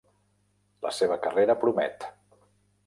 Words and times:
La 0.85 0.93
seva 1.01 1.19
carrera 1.27 1.59
promet. 1.67 2.11